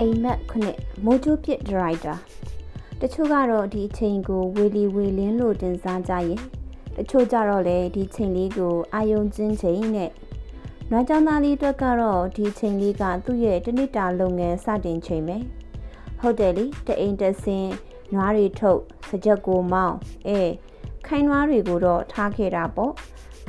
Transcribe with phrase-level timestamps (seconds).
[0.00, 2.14] အိမ်မက်ခုနှစ်မိုးချိုးပစ်ဒရိုက်တာ
[3.00, 6.40] တချို့ကတော့ဒီအချိန်ကိုဝေလီဝေလင်းလို့တင်စားကြရင်
[6.96, 10.10] တချို့ကြတော့လေဒီချိန်လေးကိုအာယုံကျင်းချိန်နဲ့
[10.90, 15.36] နွားကြောင်သားလေးအတွက်ကတော့ဒီချိန်လေးကသူ့ရဲ့တနစ်တာလုပ်ငန်းစတင်ချိန်ပဲ
[16.20, 17.72] ဟုတ်တယ်လေတအိမ်တဆင်း
[18.14, 19.96] နွားတွေထုတ်စကြက်ကိုမောင်း
[20.28, 20.40] အဲ
[21.06, 22.92] ခိုင်းနွားတွေကိုတော့ထားခဲ့တာပေါ့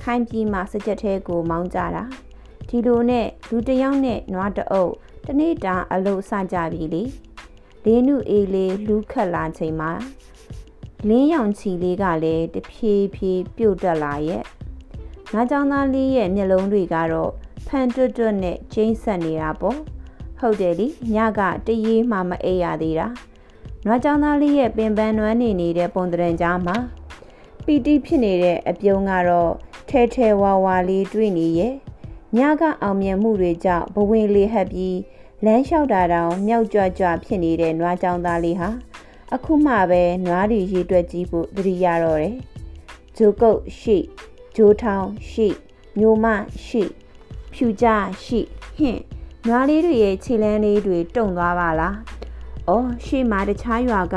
[0.01, 2.03] ခိုင်းပြီးမှစကြက်သေးကိုမောင်းကြတာ
[2.69, 4.93] ဒီလိုနဲ့လူတယောက်နဲ့နွားတအုပ်
[5.29, 7.03] တနေ့တာအလုပ်စကြပြီလေ
[7.85, 9.91] လေးနုအေးလေးလူးခတ်လာချိန်မှာ
[11.07, 14.43] လင်းရောင်ချီလေးကလည်းတဖြည်းဖြည်းပြုတ်တက်လာရဲ့
[15.33, 17.31] ငါကြောင်သားလေးရဲ့မျက်လုံးတွေကတော့
[17.67, 19.77] ဖန်တွတ်တွတ်နဲ့ကျိန်းဆက်နေတာပေါ့
[20.39, 23.07] ဟုတ်တယ်လေညကတရေမှမအိပ်ရသေးတာ
[23.85, 26.77] နွားကြောင်သားလေးရဲ့ပင်ပန်းနွမ်းနေနေတဲ့ပုံတရံကြားမှာ
[27.65, 29.51] ပီတိဖြစ်နေတဲ့အပြုံးကတော့
[29.89, 31.73] ထဲထဲဝါဝါလေးတွေ့နေရဲ့
[32.37, 34.97] ညကအောင်မြင်မှုတွေကြောင့်ဘဝင်လေးဟပ်ပြီး
[35.45, 38.69] လမ်းလျှောက်တာတောင်မြောက်ကြွကြွဖြစ်နေတဲ့နွားကြောင်သားလေးဟာ
[39.33, 42.35] အခုမှပဲနွားတွေရေတွက်ကြည့်ဖို့သတိရတော့တယ်။
[43.17, 43.97] ဂျိုကုတ်ရှိ
[44.55, 45.47] ဂျိုးထောင်ရှိ
[45.99, 46.25] ညိုမ
[46.65, 46.83] ရှိ
[47.53, 47.85] ဖြူကြ
[48.23, 48.39] ရှိ
[48.77, 49.01] ဟင့်
[49.47, 51.95] နွားလေးတွေရဲ့ခြေလန်းလေးတွေတုံသွားပါလား။
[52.67, 54.15] အော်ရှေ့မှာတခြားရွာက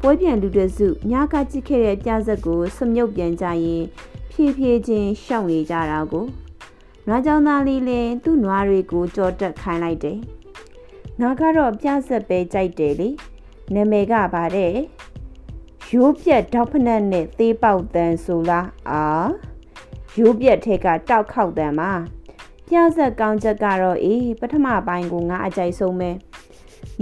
[0.00, 3.84] ပွဲပြန်လူတစုညကကြည့်ခဲ့တဲ့ပြဇက်ကိုစမြုပ်ပြန်ကြရင်
[4.30, 6.26] ဖြည်းဖြည်းချင်းရှောင်နေကြတာကို
[7.06, 10.20] နွားကြောင်သားလေးလည်းသူ့နွားတွေကိုကြော်တက်ခိုင်းလိုက်တယ်။
[11.22, 13.08] ငါကတော့ပြဆက်ပဲကြိုက်တယ်လေ
[13.74, 14.72] နာမည်ကဗါတဲ့
[15.92, 19.04] ရိုးပြက်ဒေါက်ဖနက်နဲ့သေးပေါက်တန်ဆိုလားအာ
[20.18, 21.92] ရိုးပြက်ထဲကတောက်ခောက်တန်မှာ
[22.68, 26.10] ပြဆက်ကောင်းချက်ကတော့အေးပထမပိုင်းကိုငါအကြိုက်ဆုံးပဲ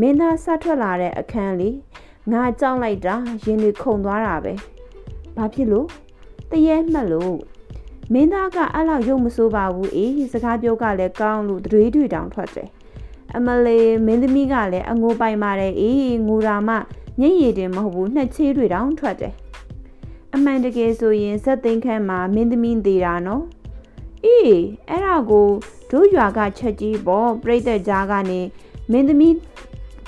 [0.00, 1.76] မင်းသားဆက်ထွက်လာတဲ့အခန်းလေး
[2.32, 4.52] ငါကြောက်လိုက်တာရင်တွေခုန်သွားတာပဲ
[5.36, 5.88] ဘာဖြစ်လို့
[6.50, 7.36] တရေမှတ်လို့
[8.12, 12.68] မင်းသားကအဲ့လောက်ရုပ်မဆိုးပါဘူးအေးစကားပြောကလည်းကောင်းလို့တွေးတွေတောင်ထွက်တယ်
[13.36, 16.74] အမလေးမင်းသမီးကလည်းအငိုပိုင်ပါတယ်အေးငိုတာမှ
[17.20, 19.34] ညင်ရည်တင်မဟုတ်ဘူးနှစ်ချေးတွေတောင်ထွက်တယ်
[20.34, 23.42] အမှန်တကယ်ဆိုရင်ဇက်သိန်းခန့်မှာမင်းသမီးသေးတာနော်
[24.24, 24.58] အေး
[24.88, 25.48] အဲ့ဒါကို
[25.90, 28.40] တို့ရွာကချက်ကြီးပေါ့ပြိတ္တကြားကနေ
[28.90, 29.34] မင်းသမီး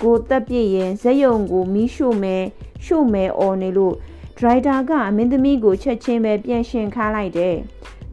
[0.03, 2.43] ကိုတက်ပြည့်ရင်ဇက်ယုံကိုမီးရှို့မယ်
[2.85, 3.95] ရှို့မယ်អော်နေလို့
[4.39, 7.57] ဒရိုက်တာကမင်းသမီးကိုချက်ချင်းပဲပြန်ရှင်ခါလိုက်တယ်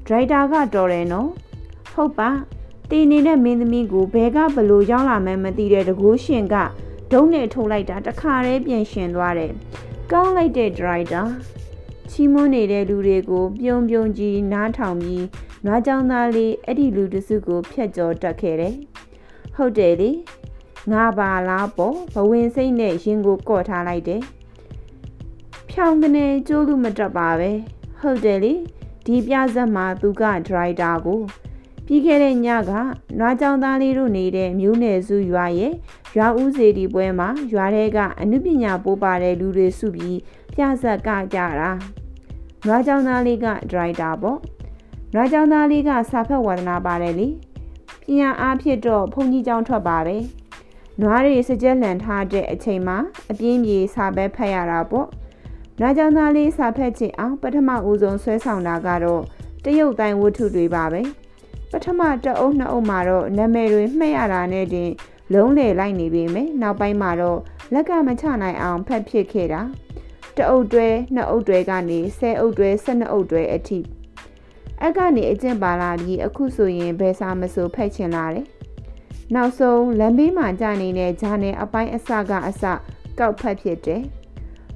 [0.06, 1.30] ဒရိုက်တာကတော်တယ်နော်
[1.94, 2.30] ဟုတ်ပါ
[2.92, 6.56] တီနေတဲ့မင်းသမီးကိုဘဲကဘလို့ရောက်လာမှန်းမသိတဲ့တကူးရှင်က
[7.12, 9.52] ဒုံးနဲ့ထုတ်လိုက်တာတခါတည်းပြန်ရှင်သွားတယ်။
[10.12, 11.24] ကောင်းလိုက်တဲ့ဒရိုက်တာ
[12.10, 15.26] ချီးမွမ်းနေတဲ့လူတွေကိုပြုံပြုံကြီးနားထောင်ပြီး
[15.66, 18.76] နွားကြောင်သားလေးအဲ့ဒီလူတစုကိုဖျက်ကျော်တက်ခဲ့တယ်။
[19.56, 20.12] ဟုတ်တယ်လေ
[20.92, 24.22] ငါပါလားပေါ့ဘဝင်စိတ်နဲ့ရင်ကိုကော့ထားလိုက်တယ်။
[25.70, 27.52] ဖြောင်းကနေကျိုးလူမတက်ပါပဲ။
[28.00, 28.54] ဟုတ်တယ်လေ
[29.06, 31.22] ဒီပြဇက်မှာသူကဒရိုက်တာကို
[31.90, 32.72] ပြီးခဲ့တဲ့ညက
[33.20, 35.74] နွားကြောင်သားလေးတို့နေတဲ့မျိုးနယ်စုရွာရဲ့
[36.18, 40.18] ရွာဦးစီတီပွဲမှာရွာထဲကအနုပညာပိုးပါတဲ့လူတွေစုပြီး
[40.54, 41.72] ပြဆက်ကကြတာ
[42.66, 44.40] နွားကြောင်သားလေးကဒရိုက်တာပေါ့
[45.14, 47.28] နွားကြောင်သားလေးကစာဖတ်ဝါဒနာပါတယ်လေ
[48.04, 50.18] ပညာအားဖြင့်တော့ဘုန်းကြီးကျောင်းထွက်ပါပဲ
[51.02, 52.98] နွားတွေစကြက်လန်ထားတဲ့အချိန်မှာ
[53.30, 55.08] အပြင်းပြေစာပဲဖတ်ရတာပေါ့
[55.80, 59.22] နွားကြောင်သားလေးစာဖတ်ချင်အောင်ပထမဦးဆုံးဆွဲဆောင်တာကတော့
[59.64, 61.04] တရုတ်တိုင်းဝတ္ထုတွေပါပဲ။
[61.72, 64.92] ပထမတအုပ်နှစ်အုပ်မှာတော့နာမည်တွေမှတ်ရတာနဲ့တင်
[65.34, 67.40] လုံးလေလိုက်နေပြီမယ်နောက်ပိုင်းမှာတော့
[67.74, 69.62] လက်ကမချနိုင်အောင်ဖတ်ဖြစ်ခဲ့တာ
[70.38, 73.80] တအုပ်တွဲနှစ်အုပ်တွဲကနေ10အုပ်တွဲ12အုပ်တွဲအထိ
[74.86, 78.46] အကနေအကျင့်ပါလာပြီးအခုဆိုရင်ဘယ်စာမဆိုဖတ်ချင်လာတယ်
[79.36, 82.64] နောက်ဆုံးလမ်းဘေးမှာကြာနေတဲ့ဂျာနယ်အပိုင်းအစကအစ
[83.20, 84.04] ကောက်ဖတ်ဖြစ်တယ်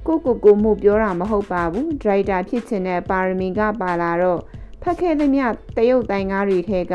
[0.08, 4.42] ကိုကိုကိုမှုပြောတာမဟုတ်ပါဘူးဒရိုက်တာဖြစ်ချင်တဲ့ပါရမီကပါလာတော့
[4.82, 5.46] ဖတ်ခဲ့သမျှ
[5.78, 6.94] တရုတ်တိုင်ကားတွေထဲက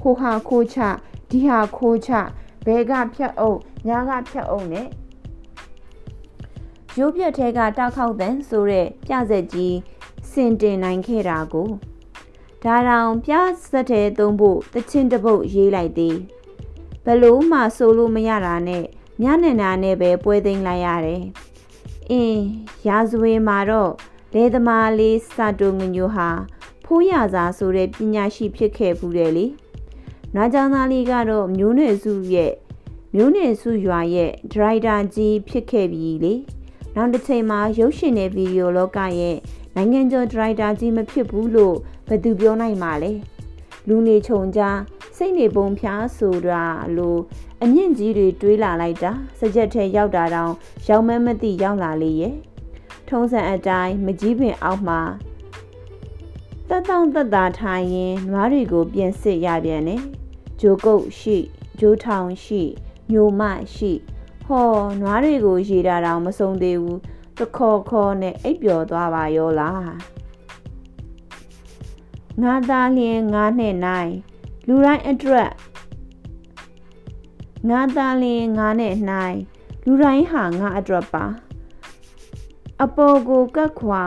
[0.00, 0.78] ဟိုဟာခိုးချ
[1.30, 2.10] ဒီဟာခိုးချ
[2.66, 4.88] ဘဲကဖြတ်အုပ်ညာကဖြတ်အုပ်နဲ့
[6.98, 9.76] ရိုးပြက်ထဲကတောက်ခေါက်တန်ဆိုတဲ့ပြဆက်ကြီး
[10.30, 11.68] စင်တင်နိုင်ခဲ့တာကို
[12.64, 13.32] ဒါတောင်ပြ
[13.70, 16.16] ဆက်တဲ့သုံးဖို့တချင်းတပုတ်ရေးလိုက်သည်
[17.04, 18.84] ဘလို့မှဆိုလို့မရတာနဲ့
[19.22, 21.22] ညနေနာနဲ့ပဲပွဲသိမ်းလိုက်ရတယ်
[22.10, 22.42] အင်း
[22.86, 23.92] ရာဇဝေမှာတော့
[24.34, 26.28] လေသမားလေးစာတုံငညိုဟာ
[26.92, 29.46] ဖိုးရစာဆိုတဲ့ပညာရှိဖြစ်ခဲ့ဘူးတယ်လေ။
[30.36, 32.52] နာကြောင်သားလေးကတော့မျိုးနွယ်စုရဲ့
[33.14, 36.34] မျိုးနွယ်စုရွာရဲ့ဒရိုက်တာကြီးဖြစ်ခဲ့ပြီလေ။
[36.96, 39.36] နောက်တစ်ချိန်မှာရုပ်ရှင်နဲ့ဗီဒီယိုလောကရဲ့
[39.74, 41.76] နိုင်ငံကျော်ဒရိုက်တာကြီးမဖြစ်ဘူးလို့
[42.08, 43.12] ဘယ်သူပြောနိုင်မှာလဲ။
[43.88, 44.78] လူနေခြုံကြား
[45.16, 46.64] စိတ်နေပုံဖျားဆိုတာ
[46.96, 47.20] လို့
[47.62, 50.52] အမြင့်ကြီးတွေတွေးလာလိုက်တာစကြက်ထဲရောက်တာတောင်
[50.88, 52.34] ရောက်မမသိရောက်လာလေရဲ့
[53.08, 55.00] ထုံးစံအတိုင်းမကြီးပင်အောက်မှာ
[56.72, 60.02] တက်တောင့်တက်တာထိုင်ရင်နွားတွေကိုပြင်စစ်ရပြန်တယ်
[60.60, 61.38] ဂျိုကုတ်ရှိ
[61.78, 62.62] ဂျိုးထောင်ရှိ
[63.12, 63.42] ညိုမ
[63.74, 63.92] ရှိ
[64.44, 64.68] ဟော
[65.00, 67.00] နွားတွေကိုရေတာတောင်မဆုံးသေးဘူး
[67.38, 69.80] တခေါ်ခေါ်နဲ့အိပ်ပျော်သွားပါရောလား
[72.42, 74.12] ငါသားလျင်ငါနဲ့နိုင်
[74.66, 75.50] လူတိုင်းအတွက်
[77.70, 79.36] ငါသားလျင်ငါနဲ့နိုင်
[79.84, 81.24] လူတိုင်းဟာငါအတွက်ပါ
[82.82, 84.04] အပေါ်ကိုကတ်ခွာ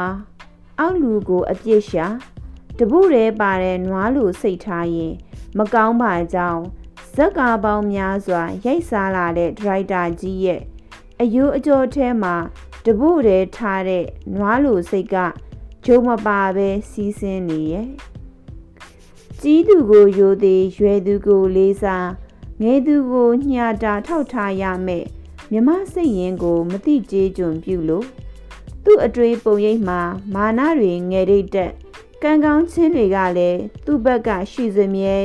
[0.80, 2.07] အောက်လူကိုအပြစ်ရှာ
[2.80, 5.14] တပုရဲပါတဲ့နွားလူစိတ်ထားရင်
[5.58, 6.64] မကောင်းပါကြောင်း
[7.14, 10.62] ဇက်ကာပေါင်းများစွာရိုက်စားလာတဲ့ဒရိုက်တာကြီးရဲ့
[11.22, 12.36] အယိုးအကျော်ထဲမှာ
[12.86, 14.06] တပုရဲထားတဲ့
[14.36, 15.16] နွားလူစိတ်က
[15.86, 17.90] ဂျုံမပါပဲစီးဆင်းနေရဲ့
[19.42, 22.10] ကြီးသူကိုယိုသေးရွယ်သူကိုလေးစား
[22.62, 25.06] ငယ်သူကိုညှာတာထောက်ထားရမယ်
[25.52, 28.06] မြမစိတ်ရင်ကိုမတိကျေးကျွန်ပြုလို့
[28.84, 30.02] သူ့အတွေ့ပုံရိပ်မှာ
[30.34, 31.72] မာနတွေငယ်ရိတ်တက်
[32.25, 35.18] ကံကောင်းချင်းတွေကလည်းသူ့ဘက်ကရှိစမြဲ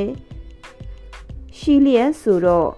[1.58, 2.70] ရှိလျက်ဆိုတော့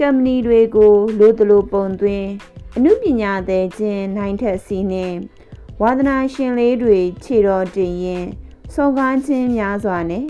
[0.00, 2.28] ကမ္ပဏီတွေကိုလိုတလိုပုံသွင်း
[2.76, 5.18] အမှုပညာသည်ချင်းနိုင်ထက်စီးနှင်း
[5.80, 8.26] ဝါသနာရှင်လေးတွေခြေတော်တင်ရင်
[8.74, 10.24] စောကားချင်းများစွာနဲ့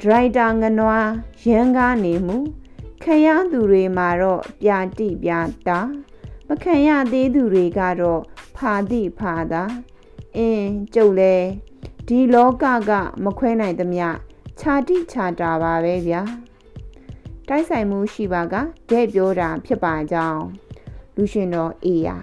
[0.00, 1.08] ဒရိုက်တာငနွား
[1.48, 2.38] ရန်ကားနေမှု
[3.02, 5.30] ခံရသူတွေမှာတော့ပြတိပြ
[5.68, 5.80] တာ
[6.46, 8.20] မခံရသေးသူတွေကတော့
[8.56, 9.62] ဖာတိဖာတာ
[10.36, 11.36] အင်းကျုပ်လဲ
[12.10, 12.92] ဒီလောကက
[13.24, 14.06] မခွဲနိုင်သမျှ
[14.58, 16.22] ခြာတိခြာတာပါပဲဗျာ
[17.48, 18.54] တိုက်ဆိုင်မှုရှိပါက
[18.90, 20.42] တဲ့ပြောတာဖြစ်ပါကြောင်း
[21.16, 22.16] လူရှင်တော်အေးယာ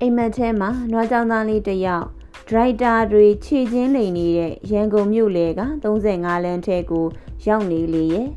[0.00, 2.06] အိမ်မက်ထဲမှာနွားကြောင်သားလေးတယောက်
[2.48, 7.06] ဒရိုက်တာတွေခြေချင်းလိန်နေတဲ့ရန်ကုန်မြို့လေက35လမ်းထဲကို
[7.46, 8.28] ရောက်နေလေရဲ့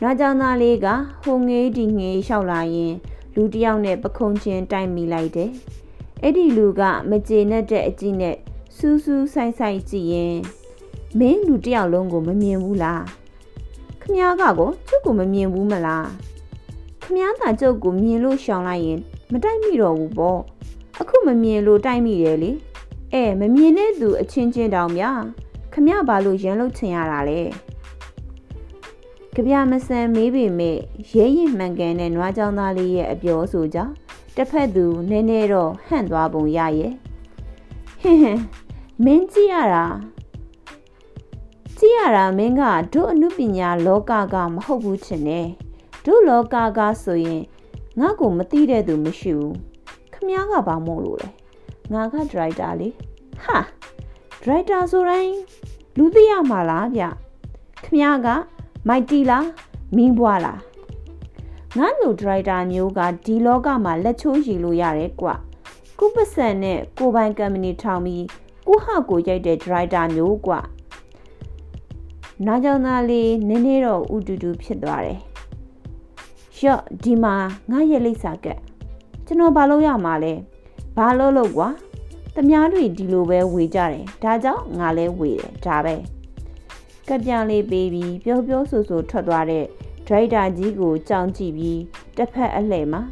[0.00, 0.86] နွားကြောင်သားလေးက
[1.22, 2.94] ဟိုငေးဒီငေးလျှောက်လာရင်
[3.34, 5.52] လူတယောက်နဲ့ပခုံးချင်းတိုက်မိလိုက်တယ်
[6.22, 8.36] အဲ့ဒီလူကမကျေနပ်တဲ့အကြည့်နဲ့
[8.76, 10.36] စူးစူးဆိုင်ဆိုင်ကြည့်ရင်
[11.18, 13.04] မင်းလူတယောက်လုံးကိုမမြင်ဘူးလား
[14.02, 16.06] ခမားကကိုကျုပ်ကိုမမြင်ဘူးမလား
[17.02, 18.98] ခမားသာကျုပ်ကိုမြင်လို့ရှောင်လိုက်ရင်
[19.32, 20.40] မတိုက်မိတော့ဘူးပေါ့
[21.00, 22.50] အခုမမြင်လို့တိုက်မိတယ်လေ
[23.12, 25.10] အဲမမြင်တဲ့သူအချင်းချင်းတောင်ဗျာ
[25.72, 27.40] ခမဘာလို့ရန်လို့ချင်ရတာလဲ
[29.34, 30.78] ကြပြမဆန်မေးပေမဲ့
[31.12, 33.94] ရဲရင်မှန်ကန်တဲ့နွားကြောင်သားလေးရဲ့အပြောဆိုကြောင့်
[34.42, 36.92] တစ်ဖက်သူနည်းနည်းတော့ဟန့်သွားပုံရရဲ့
[38.02, 38.42] ဟင်းဟင်း
[39.04, 39.86] မင်းကြည့်ရတာ
[41.78, 45.48] ကြည့်ရတာမင်းကတို့အမှုပညာလောကကမဟုတ်ဘူးချင်တယ်
[46.04, 47.42] တို့လောကကဆိုရင်
[48.00, 49.56] ငါ့ကိုမသိတဲ့သူမရှိဘူး
[50.12, 51.28] ခမားကဘာမို့လို့လဲ
[51.92, 52.88] ငါကဒရိုက်တာလေ
[53.44, 53.58] ဟာ
[54.42, 55.34] ဒရိုက်တာဆိုတိုင်း
[55.98, 57.02] လူသိရမှာလားဗျ
[57.84, 58.28] ခမားက
[58.88, 59.46] မိုက်တီလား
[59.96, 60.60] မင်းဘွားလား
[61.78, 65.28] ငါလိုဒရိုက်တာမျိုးကဒီလောကမှာလက်ချိုးရည်လို့ရတယ်ကွ
[65.98, 68.24] ကုပစံနဲ့ကိုပိုင်ကမ္ပဏီထောင်ပြီး
[68.66, 70.52] ကိုဟကိုရိုက်တဲ့ဒရိုက်တာမျိုးကွ
[72.46, 75.20] နားကြောင်သားလေးနည်းနည်းတော့ဥတူတူဖြစ်သွားတယ်
[76.64, 77.34] ရော့ဒီမှာ
[77.70, 78.58] ငါရဲ့လိပ်စာကက်
[79.26, 80.32] ကျွန်တော်ဘာလို့ရမှာလဲ
[80.96, 81.68] ဘာလို့လို့ကွာ
[82.34, 85.94] တမားတွေဒီလိုပဲဝေကြတယ်ဒါကြောင့်ငါလဲဝေတယ်ဒါပဲ
[87.08, 89.64] ကက်ပြန်လေးပေးပြီးပျော်ပျော်ဆူဆူထွက်သွားတဲ့
[90.10, 91.80] ဒရိုက်တာကြီးကိုကြောင်ကြည့်ပြီး
[92.16, 93.02] တစ်ဖက်အလှဲ့မှာ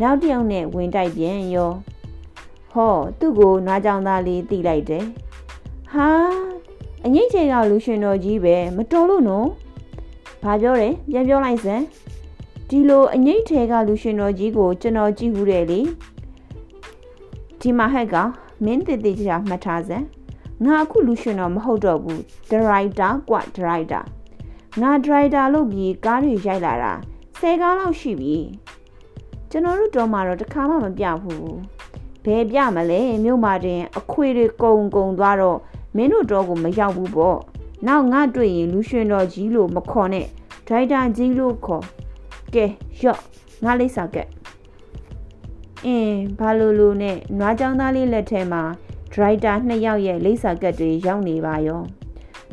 [0.00, 1.72] နောက်တစ်ယောက်နဲ့ဝင်တိုက်ပြန်ရော
[2.72, 5.04] ဟောသူ့ကိုနွားကြောင်သားလေးတီးလိုက်တယ်
[5.92, 6.08] ဟာ
[7.04, 9.48] အငိမ့်ချေကလူရှင်တော်ကြီးပဲမတော်လို့နော်
[10.42, 11.84] ဘာပြောတယ်ပြန်ပြောလိုက်စမ်း
[12.68, 15.80] ဒီလိုအငိမ့်ထဲကလူရှင်တော်ကြီးကိုကျွန်တော်ကြည့်ဘူးတယ်လေ
[17.60, 18.16] ဒီမှာဟက်က
[18.64, 20.04] မင်းတည်တည်ချာမှတ်ထားစမ်း
[20.64, 24.00] ငါအခုလူရှင်တော်မဟုတ်တော့ဘူးဒရိုက်တာကွဒရိုက်တာ
[24.82, 26.92] ငါဒရိုက်တာလုပ်ပြီးကားတွေရိုက်လာတာ
[27.40, 28.36] ၁၀ကားလောက်ရှိပြီ
[29.50, 31.52] ကျွန်တော်တို့တော့မှတော့တစ်ခါမှမပြဘူး
[32.24, 35.58] ဘယ်ပြမလဲမြို့မှာတင် အခွေတွေကုံကုံသွားတော့
[35.96, 37.38] မင်းတို့တော့ကိုမရောက်ဘူးပေါ့
[37.86, 40.26] နောက်ငါတွေ့ရင်လူရှင်တော်ကြီးလို့မခေါ်နဲ့
[40.66, 41.84] ဒရိုက်တာကြီးလို့ခေါ်
[42.54, 42.66] ကဲ
[43.02, 43.20] ရော့
[43.64, 44.28] ငါလိပ်စာကက်
[45.84, 48.62] အင်းဘာလို့လို့နဲ့နွားကြောင်သားလေးလက်ထဲမှာ
[49.12, 51.82] ဒရိုက်တာနှစ်ယောက်ရဲ့လိပ်စာကက်တွေရောက်နေပါရော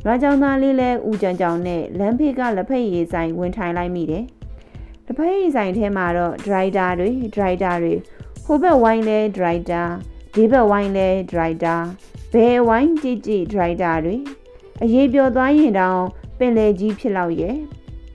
[0.07, 4.25] နွားကြောင်သားလေးလည်းဦးကြံကြောင်နဲ့လမ်းဖေးကလက်ဖက်ရည်ဆိုင်ဝင်ထိုင်လိုက်မိတယ်
[5.05, 7.93] လက်ဖက်ရည်ဆိုင်ထဲမှာတော့ဒရိုက်တာတွေဒရိုက်တာတွေ
[8.45, 9.83] ဟိုဘက်ဝိုင်းလဲဒရိုက်တာ
[10.35, 11.75] ဒီဘက်ဝိုင်းလဲဒရိုက်တာ
[12.33, 14.15] ဘယ်ဝိုင်းကြည့်ကြည့်ဒရိုက်တာတွေ
[14.81, 16.01] အရေးပြောသွားရင်တောင်
[16.37, 17.55] ပင်လေကြီးဖြစ်လောက်ရဲ့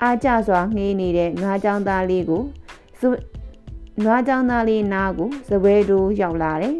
[0.03, 2.43] အားကြစွာငေးနေတဲ့ငါးကြောင်သားလေးကို
[4.05, 6.77] နွားကြောင်သားလေးနားကိုစပွဲတိုးရောက်လာတယ်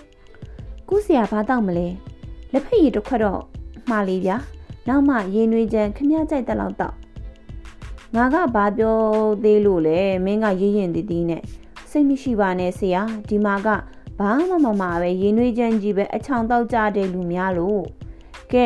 [0.88, 1.88] ။ကုဆရာဘာတောက်မလဲ။
[2.52, 3.42] လက်ဖက်ရည်တစ်ခွက်တော့
[3.90, 4.36] မှားလေးဗျာ။
[4.88, 6.94] နောက်မှရေနွေးချမ်းခမကြိုက်တဲ့လောက်တော့
[8.14, 8.96] ငါကဘာပြော
[9.44, 11.42] သေးလို့လဲမင်းကရည်ရင်တည်တည်နဲ့
[11.90, 13.68] စိတ်မရှိပါနဲ့ဆရာဒီမှာက
[14.18, 17.82] ဘာမှမမပဲရေနွေးချမ်းကြီးပဲအချောင်တောက်ကြတဲ့လူများလို့
[18.52, 18.64] ကဲ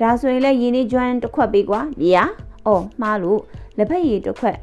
[0.00, 2.24] ဒါဆိုရင်လည်းရေနွေးကျွမ်းတစ်ခွက်ပေးကွာဗျာ။
[2.66, 3.40] အော်မှားလို့
[3.76, 4.56] လက်ဖက်ရည်တစ်ခွက်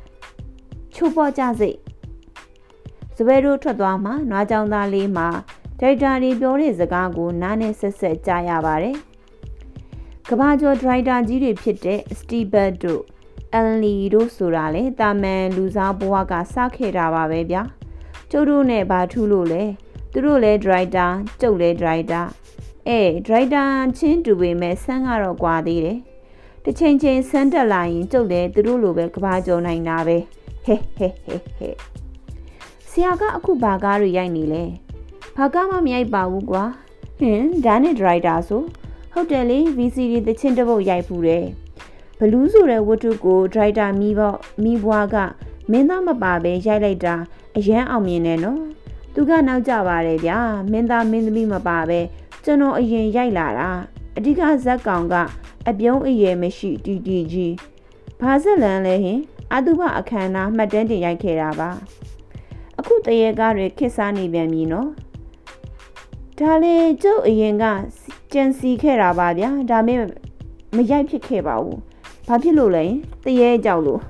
[0.94, 1.78] ချိုးပေါ်ကြစိတ်
[3.16, 5.28] စပယ်တို့ထွက်သွားမှနွားကြောင်သားလေးမှာ
[5.80, 8.98] ဒိုက်တာတွေပြောတဲ့စကားကိုနားနဲ့ဆက်ဆက်ကြားရပါတယ်။
[10.34, 13.04] ကဘာကျော်ဒရိုက်တာကြီးတွေဖြစ်တဲ့စတီဘတ်တို့
[13.54, 17.62] အန်လီတို့ဆိုတာလေတာမန်လူစားဘဝကစခဲ့တာပါပဲဗျာ။
[18.32, 19.64] ကျုပ်တို့နဲ့ဘာထူးလို့လဲ။
[20.12, 21.08] သူတို့လည်းဒရိုက်တာ
[21.42, 22.22] ကျုပ်လည်းဒရိုက်တာ
[22.88, 23.64] အဲဒရိုက်တာ
[23.98, 26.00] ချင်းတူပေမဲ့ဆန်းကတော့ကွာသေးတယ်။
[26.64, 30.18] တစ်ချိန်ချင်းဆန်းတက်လာရင်ကျုပ်လည်းသူတို့လိုပဲကဘာကျော်နိုင်တာပဲ။
[30.66, 31.70] ဟဲဟဲဟဲဟဲ
[32.90, 34.64] ဆရာကအခုဘာကားတွေရိုက်နေလဲ။
[35.38, 36.64] ဘာကမှမရိုက်ပါဘူးကွာ
[37.20, 38.64] ဟင်ဒါနဲ့ဒရိုက်တာဆို
[39.14, 41.46] ဟုတ်တယ်လေ VCD သချင်းတစ်ပုတ်ရိုက်ဖူးတယ်
[42.20, 44.22] ဘလူးဆိုတဲ့ဝတ္ထုကိုဒရိုက်တာမိဘ
[44.64, 45.16] မိဘွားက
[45.72, 47.16] မင်းသားမပါပဲရိုက်လိုက်တာ
[47.58, 48.62] အရန်အောင်မြင်တယ်နော်
[49.14, 50.40] သူကနောက်ကြပါတယ်ဗျာ
[50.72, 52.00] မင်းသားမင်းသမီးမပါပဲ
[52.44, 53.70] ကျွန်တော်အရင်ရိုက်လာတာ
[54.18, 55.16] အဓိကဇက်ကောင်က
[55.70, 57.54] အပြုံးအရေမရှိတီတီကြီး
[58.20, 59.20] ဘာဇက်လန်လဲဟင်
[59.54, 61.70] အတုပအခမ်းအနားမှတ်တမ်းတင်ရိုက်ခဲ့တာပါ
[62.80, 64.90] အခုတရေကားတွေခစ်စားနေပြန်ပြီနော်
[66.38, 67.66] ဒါလေကျုပ်အရင်က
[68.34, 70.00] ကြံစီခဲ့တာပါဗျာဒါမဲ့
[70.76, 71.80] မရိုက်ဖြစ်ခဲ့ပါဘူး
[72.28, 72.86] ဘာဖြစ်လို့လဲ
[73.26, 74.02] တရေကြောက်လို့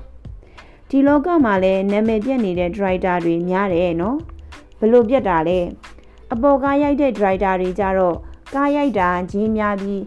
[0.89, 4.17] ဒီလောကမှာလည်းနာမည်ပြက်နေတဲ့ဒရိုက်တာတွေများတယ်နော်
[4.79, 5.59] ဘလို့ပြက်တာလဲ
[6.33, 8.15] အပေါ်ကားရိုက်တဲ့ဒရိုက်တာတွေကြတော့
[8.55, 10.01] ကားရိုက်တာကြီးများပြီး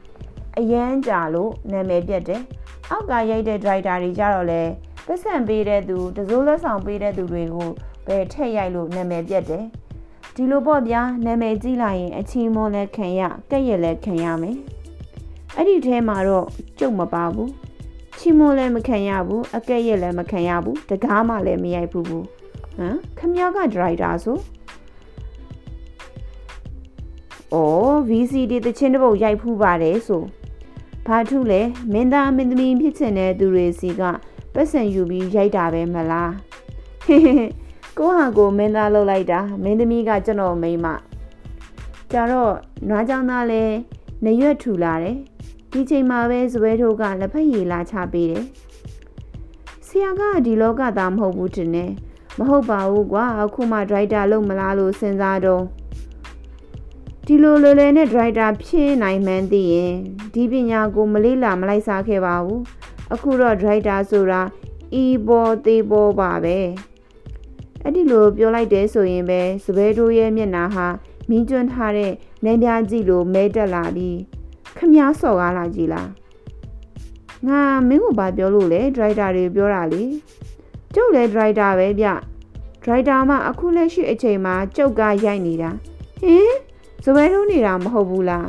[0.58, 2.42] အရန်ကြာလို့နာမည်ပြက်တယ်
[2.90, 4.62] အောက်ကရိုက်တဲ့ဒရိုက်တာတွေကြတော့လဲ
[5.06, 7.68] ပတ်စံပေးတဲ့သူတစိုးလက်ဆောင်ပေးတဲ့သူတွေကို
[8.06, 9.64] ပဲထည့်ရိုက်လို့နာမည်ပြက်တယ်
[10.36, 14.56] ဒီလိုပေါ့ဗျာနာမည်ကြီးလိုက်ရင် အချီးမောလည်းခံရကဲ့ရဲ့လည်းခံရမယ်
[15.56, 16.46] အဲ့ဒီထဲမှာတော့
[16.78, 17.50] ကြုတ်မပါဘူး
[18.18, 22.24] ချီးမောလည်းမခံရဘူးအကဲ့ရဲ့လည်းမခံရဘူးတကားမှလည်းမရိုက်ဘူးဘူး
[22.76, 24.36] ဟမ်ခမရကဒရိုက်တာဆို
[27.54, 30.22] အော် VCD တချင်းတစ်ပုတ်ရိုက်ဖူးပါတယ်ဆို
[31.06, 31.60] ဘာထုလဲ
[31.92, 34.02] မင်းသားမင်းသမီးဖြစ်ချင်တဲ့သူတွေစီက
[34.54, 36.32] ပတ်စံယူပြီးရိုက်တာပဲမလား
[37.06, 37.63] ဟေးဟေး
[37.98, 40.86] ကိုဟာကိုမင်းသားလှုပ်လိုက်တာမင်းသမီးကကျွန်တော်မိန်းမ
[42.12, 42.54] ကြတော့
[42.88, 43.62] နွားကြောင်သားလဲ
[44.24, 45.16] နရွက်ထူလာတယ်
[45.72, 48.44] ဒီချိန်မှာပဲဇွဲထိုးကလက်ဖက်ရည်လာချပေးတယ်
[49.86, 51.84] ဆရာကဒီလောကသားမဟုတ်ဘူးတင်နေ
[52.38, 55.64] မဟုတ်ပါဘူးကွာအခုမှဒရိုက်တာလုပ်မလားလို့စဉ်းစားတော့
[57.26, 59.94] ဒီလိုလွယ်လွယ်နဲ့ဒရိုက်တာဖြစ်နိုင်မှန်းသိရင်
[60.34, 62.60] ဒီပညာကိုမလေးလာမလိုက်စားခဲ့ပါဘူး
[63.12, 64.42] အခုတော့ဒရိုက်တာဆိုတာ
[64.94, 66.58] အီဘောသေးဘောပါပဲ
[67.84, 70.86] အဲ့ဒီလိုပြောလိုက်တယ်ဆိုရင်ပဲစပယ်တို့ရဲ့မျက်နှာဟာ
[71.28, 72.12] မင်းကျွန်းထားတဲ့
[72.44, 74.18] နန်းပြားကြည့်လို့မဲတက်လာပြီး
[74.76, 76.10] ခမားစော်ကားလာကြည်လား
[77.48, 80.02] ငါမင်းကိုဘာပြောလို့လဲဒရိုက်တာတွေပြောတာလေ
[80.94, 82.06] ကျုပ်လည်းဒရိုက်တာပဲဗျ
[82.82, 85.70] ဒရိုက်တာမှအခုလက်ရှိအချိန်မှာကျုပ်ကရိုက်နေတာ
[86.22, 86.50] ဟင်
[87.04, 88.48] စပယ်တို့နေတာမဟုတ်ဘူးလား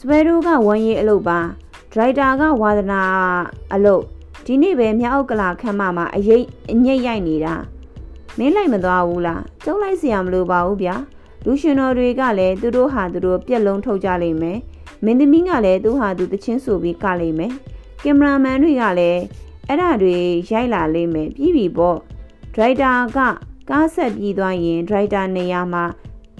[0.00, 1.38] စပယ်တို့ကဝမ်းရေးအလုပ်ပါ
[1.92, 3.00] ဒရိုက်တာကဝါသနာ
[3.72, 4.04] အလုပ်
[4.46, 7.54] ဒီနေ့ပဲမြောက်ကလာခမ်းမမှာအရေးအညိတ်ရိုက်နေတာ
[8.38, 10.94] မင်းလိုက်မသွားဘူးလားကျုံလိုက်စရာမလိုပါဘူးဗျာ
[11.44, 14.58] လူရှင်တော်တွေကလည်းသူတို့ဟာသူတို့ပြက်လုံးထုတ်ကြလိမ့်မယ်
[15.04, 17.52] မင်းသမီးကလည်းသူဟာသူတချင်းဆိုပြီးကလိမ့်မယ်
[18.02, 19.20] ကင်မရာမန်တွေကလည်း
[19.68, 20.16] အဲ့ဒါတွေ
[20.50, 21.98] ရိုက်လာလိမ့်မယ်ပြီးပြီပေါ့
[22.54, 23.18] ဒရိုက်တာက
[23.70, 25.84] ကားဆက်ပြီးသွားရင်ဒရိုက်တာနေရာမှာ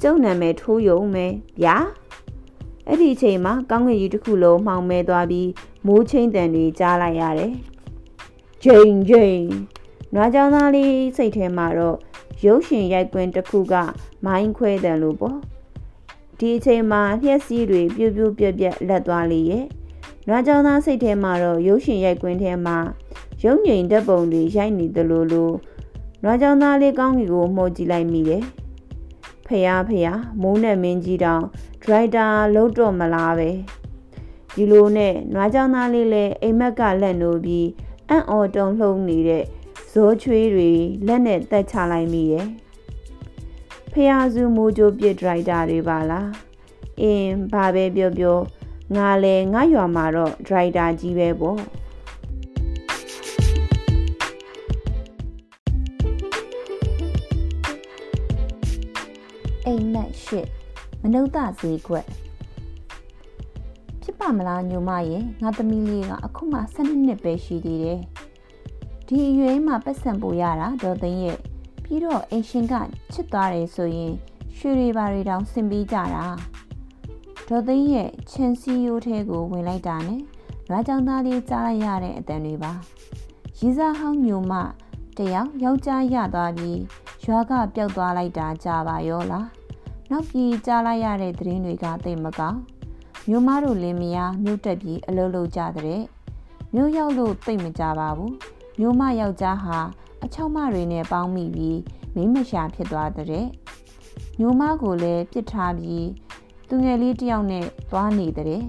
[0.03, 1.33] ကျုံနာမည်ထိုးယုံမယ်
[1.63, 1.77] ဗျာ
[2.87, 5.49] အဲ့ဒီအချိန်မှာကောင်းကင်ကြီးတစ်ခုလုံးမှောင်မဲသွားပြီး
[5.87, 7.53] မိုးချင်းတန်တွေကြားလိုက်ရတယ်
[8.67, 9.43] ဂျိန်ဂျိန်
[10.15, 11.97] နွားကြောင်သားလေးစိတ်ထဲမှာတော့
[12.45, 13.75] ရုပ်ရှင်ရိုက်ကွင်းတစ်ခုက
[14.25, 15.39] မိုင်းခွဲတယ်လို့ပေါ့
[16.39, 19.65] ဒီအချိန်မှာလျှက်စီးတွေပြူးပြူးပြက်ပြက်လက်သွားလေရဲ့
[20.29, 22.77] နွားကြောင်သားစိတ်ထဲမှာတော့ရုပ်ရှင်ရိုက်ကွင်းထဲမှာ
[23.45, 25.55] ရုံငိန်ဓာတ်ပုံတွေရိုက်နေတယ်လို့လို့
[26.23, 28.43] နွားကြောင်သားလေးကောင်းကြီးကိုမှုတ်ကြည့်လိုက်မိတယ်
[29.47, 31.45] ဖယားဖယားမိုးနဲ့မင်းကြီးတောင်
[31.83, 33.51] ဒရိုက်တာလုံးတော့မလားပဲ
[34.55, 37.67] ဒီလိုနဲ့နွားကြောင်သားလေးလည်းအိမ်မက်ကလက်နိုးပြီး
[38.13, 39.45] အံ့ဩတုန်လှုပ်နေတဲ့
[39.93, 40.71] ဇိုးချွေးတွေ
[41.07, 42.47] လက်နဲ့တက်ချလိုက်မိရဲ့
[43.93, 46.29] ဖះစုမိုးကြိုးပြစ်ဒရိုက်တာတွေပါလား
[47.01, 48.39] အင်းဘာပဲပြောပြော
[48.97, 51.61] ငါလဲငါရွာမှာတော့ဒရိုက်တာကြီးပဲပေါ့
[59.67, 60.47] အိမ်မက်ရှစ်
[61.01, 61.25] မနုဿ
[61.61, 62.22] ဈေးကွက်ဖြစ်
[64.23, 68.01] ပါမလားညိုမရဲ့ငါသမီးလေးကအခုမှ12နှစ်ပဲရှိသေးတယ်
[69.07, 71.39] ဒီအရွယ်မှာပတ်စံပို့ရတာဒေါ်သိန်းရဲ့
[71.83, 72.75] ပြီးတော့အိမ်ရှင်က
[73.13, 74.13] ချစ်သွားတယ်ဆိုရင်
[74.57, 76.27] ရွှေတွေပါတွေတောင်ဆင်ပေးကြတာ
[77.49, 80.21] ဒေါ်သိန်းရဲ့ချင်းစီယိုးထဲကိုဝင်လိုက်တာနဲ့
[80.71, 82.73] လွားကြောင်သားလေးကြားလိုက်ရတဲ့အတန်တွေပါ
[83.59, 84.53] ရီစားဟောင်းညိုမ
[85.17, 86.81] တယောက်ယောက်ျားရသွားပြီး
[87.25, 89.49] ရွာကပျောက်သွားလိုက်တာကြာပါရောလား
[90.11, 92.61] နောက်ပြီးကြားလိုက်ရတဲ့သတင်းတွေကသိမကောင်း
[93.29, 96.03] မြို့မတို့လင်းမယားမြို့တက်ပြီးအလုပ်လုပ်ကြတဲ့
[96.75, 98.35] မြို့ရောက်လို့သိမကြပါဘူး
[98.79, 99.79] မြို့မယောက်ျားဟာ
[100.25, 101.79] အချောက်မတွေနဲ့ပေါင်းမိပြီး
[102.15, 103.47] မိမရှာဖြစ်သွားတဲ့
[104.39, 106.07] မြို့မကိုလည်းပြစ်ထားပြီး
[106.69, 108.63] သူငယ်လေးတယောက်နဲ့သွားနေတဲ့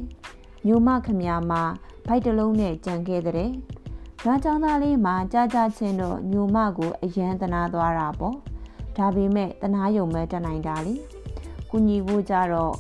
[0.66, 1.64] မြို့မခမများမှာ
[2.08, 3.52] ဗိုက်တလုံးနဲ့ကြံခဲ့တဲ့။
[4.24, 8.36] ဒါကြောင့်သားလေးမှာကြာကြာချင်းတော့ညိုမကိုအယံတနာသွားတာပေါ့။
[8.98, 10.94] ဒါပေမဲ့တနာယုံမဲ့တက်နိုင်တာလေ။
[11.70, 12.74] ကုညီဖို့ကြတော့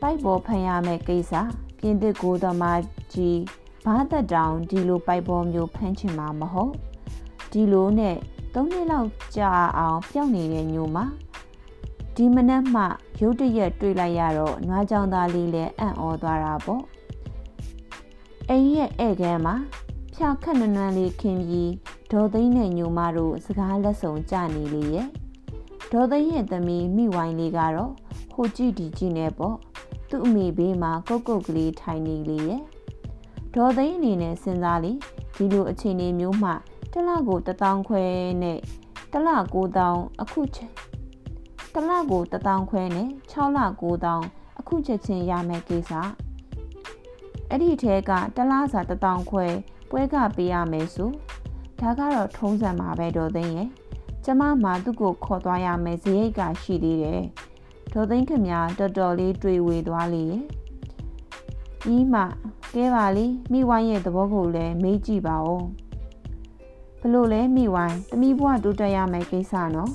[0.00, 1.32] ပိုက်ပေါ်ဖန်ရမယ့်ကိစ္စ
[1.80, 2.80] ပြင်သစ်ကိုသမား
[3.14, 3.40] ကြီး
[3.84, 6.72] ဘာသက်တောင်ဒီလိုပိုက်ပေါ်မျိုးဖမ်းချင်မှာမဟုတ်။
[7.52, 8.16] ဒီလိုနဲ့
[8.54, 10.98] ၃နှစ်လောက်ကြာအောင်ပျောက်နေတဲ့ညိုမ
[12.14, 12.82] ဒီမနက်မှ
[13.20, 16.82] ရုတ်တရက်တွေ့လိုက်ရတော့နွားကြောင်သားလေးလည်းအံ့ဩသွားတာပေါ့။
[18.50, 19.54] အိမ်ရဲ့ဧည့်ခန်းမှာ
[20.14, 21.72] ဖြာခက်နွမ်းလေးခင်းပြီး
[22.12, 25.08] ဒေါ်သိန်းနဲ့ညိုမတို့စကားလက်ဆောင်ကြနေလေရဲ့
[25.92, 27.92] ဒေါ်သိန်းရဲ့သမီးမိဝိုင်းလေးကတော့
[28.36, 29.56] ဟိုကြည့်ဒီကြည့်နေပေါ့
[30.10, 32.62] သူ့အမေဘေးမှာကုတ်ကုတ်ကလေးထိုင်နေလေရဲ့
[33.54, 34.92] ဒေါ်သိန်းအနေနဲ့စဉ်းစားလေ
[35.36, 36.50] ဒီလိုအခြေအနေမျိုးမှ
[36.92, 38.04] တလကိုတထောင်ခွဲ
[38.42, 38.58] နဲ့
[39.12, 39.28] တလ
[39.74, 40.72] 9000အခုချက်
[41.74, 43.58] တလကိုတထောင်ခွဲနဲ့6လ
[44.04, 45.92] 9000အခုချက်ချင်းရမယ်ကိစ္စ
[47.50, 49.46] အဲ့ဒီထဲကတလားစာတထောင်ခွဲ
[49.90, 51.10] ပွဲကပေးရမယ်ဆို
[51.80, 53.68] ဒါကတော့ထုံးစံမှာပဲဒေါ်သိန်းရဲ့
[54.24, 57.22] ကျမမှသူ့ကိုခေါ်သွားရမယ်ဇရိတ်ကရှိသေးတယ်
[57.98, 60.42] ဒေါ်သိန်းခင်ဗျာတော်တော်လေးတွေ့ဝေသွားလေရဲ့
[61.94, 62.22] ဤမှ
[62.74, 65.62] ကဲပါလေမိဝိုင်းရဲ့သဘောကိုလည်းမေးကြည့်ပါဦး
[67.00, 69.92] ဘလို့လဲမိဝိုင်းတမိဘွားတိုးတက်ရမယ်ကိစ္စနော်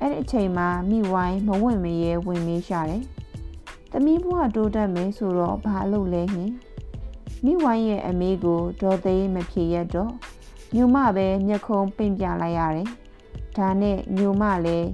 [0.00, 3.02] အဲ့ဒီအချိန်မှာမိဝိုင်းမဝင်မရဲဝင်မေးရှာတယ်
[3.90, 6.50] သမီးဘဝတိုးတက်မယ်ဆိုတော့ဘာလုပ်လဲဟင်
[7.44, 10.12] မိဝိုင်းရဲ့အမေကိုဒေါ်သိမဖြေရတော့
[10.74, 12.88] ညိုမပဲမျက်ခုံးပင့်ပြလိုက်ရတယ်
[13.56, 14.88] ဒါနဲ့ညိုမလည်း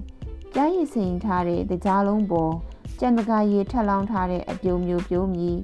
[0.54, 2.52] ကြားရည်စင်ထားတဲ့တကြားလုံးပေါ်
[3.00, 5.58] ကြံတကာရေထက်လောင်းထားတဲ့အပြုံမျိုးပြုံးမြည်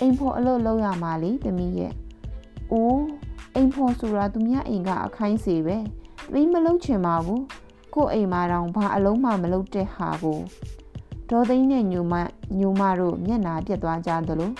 [0.00, 1.92] အိမ်ဖို့အလုပ်လုပ်ရမှာလေသမီးရဲ့
[2.72, 3.02] အိုး
[3.54, 7.42] အိမ်ဖို့ဆိုတာသူများအိမ်ကအခိုင်းစီပဲသမီးမလုပ်ချင်ပါဘူး
[7.94, 10.40] ကို့အိမ်မှာတောင်ဘာအလုံးမှမလုပ်တဲ့ဟာကို
[11.30, 12.14] ဒေါ်သိန်းနဲ့ညိုမ
[12.58, 14.52] ညိုမတို့မျက်နာပြက်သွားကြသလို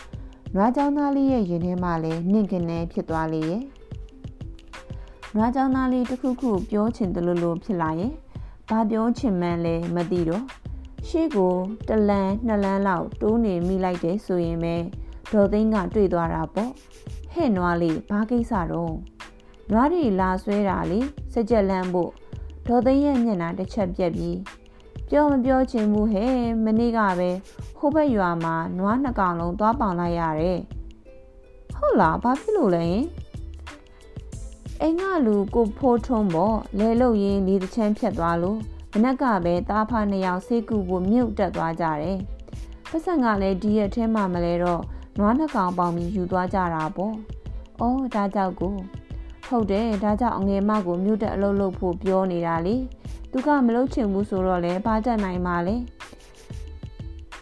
[0.55, 3.62] နွားကြောင်သားလေးရဲ့ရင်ထဲမှာလည်းနှင့်ကနေဖြစ်သွားလေရဲ့
[5.35, 8.12] နွားကြောင်သားလေးတစ်ခုခုပြောချင်တယ်လို့လို့ဖြစ်လာရဲ့
[8.68, 10.44] ဘာပြောချင်မှန်းလဲမသိတော့
[11.09, 11.55] ရှေ့ကို
[11.88, 14.75] တလန်နှစ်လန်းလောက်တိုးနေမိလိုက်တယ်ဆိုရင်ပဲ
[15.33, 16.70] ဒေါ်သိန်းကတွေ့သွားတာပေါ့
[17.33, 18.94] ဟဲ့နွားလေးဘာကိစ္စတော့
[19.72, 21.01] နွားတွေလာဆွဲတာလေ
[21.33, 22.11] စကြက်လန်းဖို့
[22.66, 24.38] ဒေါ်သိန်းရဲ့မျက်နှာတစ်ချက်ပြက်ပြီး
[25.11, 27.31] ပြောမပြောချင်ဘူးဟဲ့မနေ့ကပဲ
[27.79, 30.61] ဟိုဘက်ရွာမှာနွားနှစ်ကောင်လုံးသွားပေါင်လိုက်ရတယ်
[31.75, 32.87] ဟုတ်လားဘာဖြစ်လို့လဲ
[34.85, 38.59] အိမ်ကလူကိုဖိုးထုံးပေါ့လဲလို့ရင်းလေးတစ်ချမ်းဖြတ်သွားလို့
[38.92, 42.18] မနက်ကပဲတားဖာနှစ်ယောက်ဆေးကူဖို့မြုပ်တက်သွားကြတယ်
[42.90, 44.83] ပတ်စံကလည်းဒီရက်ထဲမှာမလဲတော့
[45.18, 47.14] နွားနှစ်ကောင်ပေါင်ပြီးယူသွားကြတာပေါ့
[47.81, 48.75] အော်ဒါကြောက်ကို
[49.47, 52.77] ဟုတ်တယ်ဒါကြောင့်အငယ်မကိုမြုပ်တက်အလုပ်လုပ်ဖို့ပြောနေတာလေ
[53.31, 55.77] သူကမလုပ်ချင်ဘူးဆိုတော့လဲဘာတတ်နိုင်မှာလဲ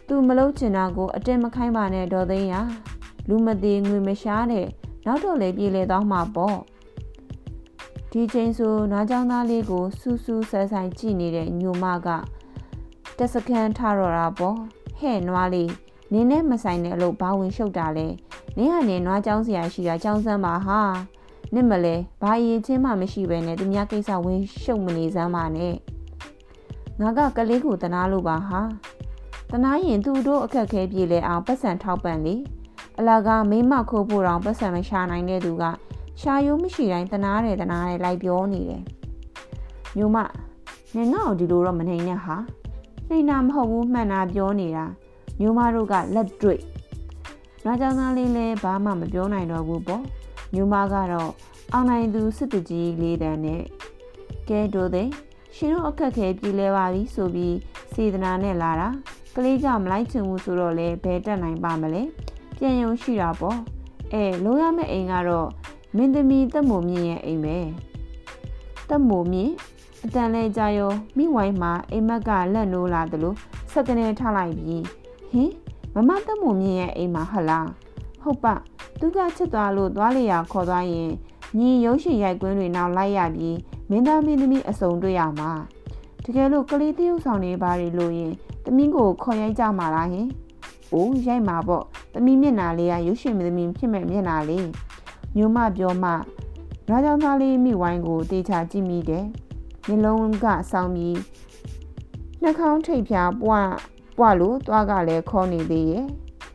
[0.08, 2.54] သူမလုပ်ချင်တာကိုအတင်းမခိုင်းပါနဲ့ဒေါ်သိန်းရ
[3.28, 4.66] လူမသေးငွေမရှားတဲ့
[5.06, 6.58] နောက်တော့လေပြေလေတော့မှာပေါ့
[8.12, 12.08] ဒီချိန်ဆိုနွားကြောင်သားလေးကိုစူးစူးဆဲဆိုင်ကြည့်နေတဲ့ညိုမက
[13.16, 14.56] တက်စကန်ထတော့တာပေါ့
[14.98, 15.70] ဟဲ့နွားလေး
[16.12, 18.06] နင်းနဲ့မဆိုင်တဲ့အလုပ်ဘာဝင်ရှုပ်တာလဲ
[18.56, 20.80] နင်းကနေနွားကြောင်စရာရှိတာကြောင်စမ်းပါဟာ
[21.54, 25.74] နစ်မလဲဘာအရေးချင်းမှမရှိပဲနဲ့သူများကိစ္စဝင်ရှုပ်မနေစမ်းပါနဲ့
[27.00, 28.60] ငါကကလေးကိုတနာလို့ပါဟာ
[29.50, 32.34] တနာရင်သူတို့အခက်ခဲပြေလဲအောင်ပတ်စံထောက်ပံ့လေ
[32.98, 35.64] အလာကမိမခိုးဖို့တောင်ပတ်စံမရှာနိုင်တဲ့သူက
[36.20, 38.82] ရှာယိုးမရှိတိုင်းတနာတယ်တနာတယ်လိုက်ပြောနေတယ်
[39.96, 40.16] ညိုမ
[40.96, 42.36] နင်ငါ့ကိုဒီလိုတော့မနိုင်နဲ့ဟာ
[43.08, 44.84] နှိမ်တာမဟုတ်ဘူးမှန်တာပြောနေတာ
[45.40, 46.60] ညိုမတို့ကလက်တွေ့။
[47.64, 50.02] နာကြောင်သားလေးလည်းဘာမှမပြောနိုင်တော့ဘူးပေါ့။
[50.54, 51.30] ညူမကတော့
[51.72, 53.62] အောင်နိုင်သူစစ်တကြီးလေးတန်းနဲ့
[54.48, 55.08] ကဲတို့တဲ့
[55.56, 57.56] ရှင်တို့အခက်ခဲပြေးလဲပါပြီဆိုပြီး
[57.92, 58.88] စေတနာနဲ့လာတာ
[59.36, 62.02] ကလေးကမလိုက်ချင်ဘူးဆိုတော့လေဘယ်တက်နိုင်ပါမလဲ
[62.58, 63.58] ပြန်ယုံရှိတာပေါ့
[64.12, 65.48] အဲလိုရမယ့်အိမ်ကတော့
[65.96, 67.58] မင်းသမီးတက်မိုမြင့်ရဲ့အိမ်ပဲ
[68.88, 69.52] တက်မိုမြင့်
[70.04, 73.36] အတန်လဲကြရောမိဝိုင်းမှာအိမ်မက်ကလက်နိုးလာတယ်လို့
[73.72, 74.84] စက်ကနေထားလိုက်ပြီး
[75.30, 75.50] ဟင်
[75.94, 77.68] မမတက်မိုမြင့်ရဲ့အိမ်မှာဟလား
[78.22, 78.54] ဟုတ်ပါ
[78.98, 81.10] သူကချစ်သွားလို့သွားလေရခေါ်သွားရင်
[81.58, 83.56] ညီရုပ်ရှင်ရိုက်ကွင်းတွေနောက်လိုက်ရပြီး
[83.90, 85.50] မင်းသားမင်းသမီးအစုံတွေ့ရမှာ
[86.24, 88.32] တကယ်လို့ကလေးတယောက်ဆောင်နေပါလေလို့ရင်
[88.64, 90.28] သမီးကိုခေါ်ရိုက်ကြမှာလားဟင်။
[90.92, 94.64] အိုးရိုက်မှာပေါ့။သမီးမျက်နာလေးကရုပ်ရှင်မင်းသမီးဖြစ်မဲ့မျက်နာလေး။
[95.36, 96.10] ညိုမပြောမှ
[96.88, 99.24] နွားကြောင်သားလေးမိဝိုင်းကိုတေချာကြည့်မိတယ်။
[99.86, 101.18] မျက်လုံးကဆောင်းပြီး
[102.42, 103.72] နှာခေါင်းထိပ်ဖြာပွား
[104.18, 106.06] ပွားလို့သွားကလည်းခေါ်နေသေးရဲ့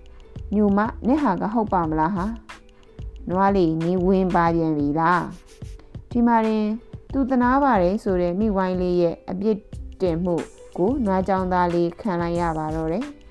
[0.56, 2.26] ။ညိုမနဲ့ဟာကဟုတ်ပါမလားဟာ
[3.30, 5.24] နွားလေးနေဝင်ပါပြန်ပြီလား
[6.12, 6.68] ဒီမှာရင်
[7.12, 9.58] သူတနာပါတယ်ဆိုတဲ့မိဝိုင်းလေးရဲ့အပြစ်
[10.02, 10.36] တင်မှု
[10.78, 13.06] ကိုနွားကြောင်သားလေးခံလိုက်ရပါတော့တယ်။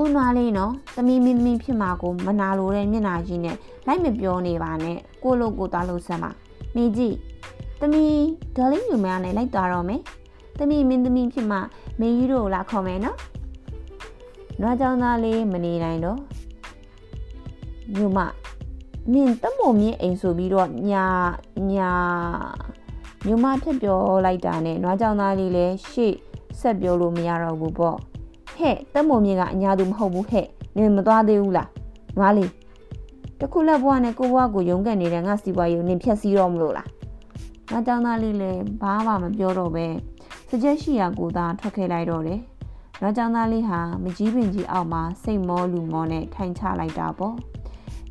[0.00, 3.56] ဦးနွားလေးနော်သမီးမင်းသမီးဖြစ်မှာကိုမနာလိုတဲ့မျက်နှာကြီးနဲ့
[3.86, 6.30] လိုက်မပြောနေပါနဲ့ကိုလို့ကိုသားလို့ဆက်မှာ
[6.74, 7.14] မိကြီး
[7.80, 8.18] သမီး
[8.56, 10.00] ဒေါ်လေးညူမနဲ့လိုက်သွားတော့မယ်။
[10.58, 11.60] သမီးမင်းသမီးဖြစ်မှာ
[12.00, 13.16] မင်းကြီးတို့လာခေါ်မယ်နော်။
[14.60, 16.18] နွားကြောင်သားလေးမနေနိုင်တော့
[17.96, 18.18] ညူမ
[19.12, 21.04] နင်တမို့မြင့်အိမ်ဆိုပြီးတော့ညာ
[21.72, 21.90] ညာ
[23.26, 26.14] ညမဖြတ်ပြောလိုက်တာနဲ့နွားကြောင်သားလေးလည်းရှေ့
[26.60, 27.98] ဆက်ပြောလို့မရတော့ဘူးပေါ့
[28.58, 31.68] ဟဲ့တမို့မြင့်ကအညာသူမဟုတ်ဘူးဟဲ့နင်မသွားသေးဘူးလား
[32.18, 32.50] နွားလေး
[33.40, 36.88] တခုလက်ဘွားနဲ့ကိုဘွားကိုယုံကန်နေတဲ့ငါစီပွားရုံနင်ဖြတ်စည်းတော့မလို့လား
[37.70, 39.86] နွားကြောင်သားလေးလည်းဘာမှမပြောတော့ပဲ
[40.50, 42.40] စကြက်ရှိရာကိုသာထွက်ခဲ့လိုက်တော့တယ်
[43.00, 47.36] နွားကြောင်သားလေးဟာမကြီးပင်ကြီးအောက်မှာစိတ်မောလူမောနဲ့ထိုင်ချလိုက်တာပေါ့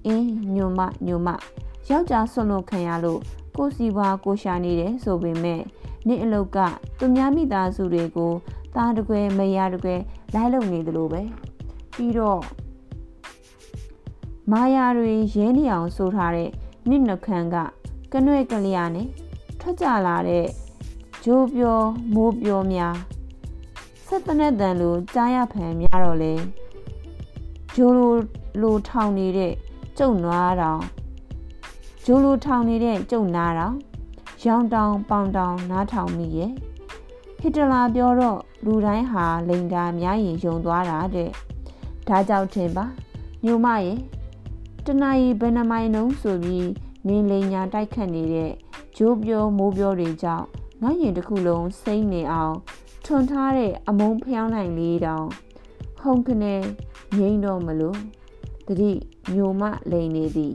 [0.06, 1.30] အင်းညိုမညိုမ
[1.90, 3.20] ယောက်ျားဆွလွန်ခံရလို့
[3.58, 5.62] ကိုစီပွားကိုရှာနေတယ်ဆိုပေမဲ့
[6.08, 6.58] နေ့အလုတ်က
[7.00, 8.34] သူများမိသားစုတွေကို
[8.78, 10.00] သားတကွယ်မယားတကွယ်
[10.34, 11.22] လိုက်လုံနေသလိုပဲ
[11.96, 12.42] ပြီးတော့
[14.52, 16.50] မာယာတွေရင်းနေအောင်ဆိုထားတဲ့
[16.88, 17.56] နှစ်နှခမ်းက
[18.12, 19.08] ကနွဲ့ကလျာနဲ့
[19.60, 20.46] ထွက်ကြလာတဲ့
[21.24, 21.80] ဂျိုးပြော
[22.14, 22.96] မိုးပြောများ
[24.08, 26.34] ဆက်တနဲ့တန်လိုကြားရဖန်များတော့လေ
[27.76, 28.14] ဂျိုးလို
[28.62, 29.54] လိုထောင်နေတဲ့
[29.98, 30.82] ကျုံနွားတောင်
[32.06, 33.76] ဂျိုလိုထောင်နေတဲ့ကျုံနာတောင်
[34.46, 36.52] ရောင်တောင်ပေါင်တောင်နားထောင်မိရဲ့
[37.40, 41.30] ဟစ်တလာပြောတော့ လူတိုင်းဟာလိန်တာများရင်ယုံသွားတာတဲ့
[42.08, 42.86] ဒါကြောင့်ထင်ပါ
[43.44, 43.98] ညိုမရဲ့
[44.86, 46.70] တနအီဘယ်နှမိုင်လုံးဆိုပြီး
[47.08, 48.52] နင်းလိန်ညာတိုက်ခတ်နေတဲ့
[48.98, 50.46] ဂျိုးပြောမိုးပြောတွေကြောင့်
[50.82, 52.56] ငါရင်တစ်ခုလုံးစိမ့်နေအောင်
[53.06, 55.28] ထွန်ထားတဲ့အမုန်းဖျောင်းနိုင်လေးတောင်
[56.00, 56.62] ဟုန်ခနဲ့
[57.18, 57.98] ငိမ့်တော့မလို့
[58.68, 58.92] တတိ
[59.34, 60.54] ညိုမလိန်နေသည်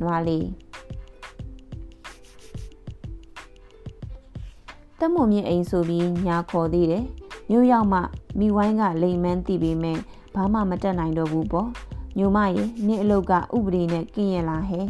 [0.00, 0.46] နွားလေး
[5.00, 7.04] တမုံမြင့်အိမ်ဆိုပြီးညာခေါ်သေးတယ်
[7.54, 8.00] မြို့ရောက်မှ
[8.38, 9.98] မိဝိုင်းကလိမ်မန်းသိပေမဲ့
[10.34, 11.68] ဘာမှမတက်နိုင်တော့ဘူးပေါ့
[12.18, 14.88] ညိုမရေနေ့အလုတ်ကဥပဒေနဲ့ကင်းရလာဟဲ့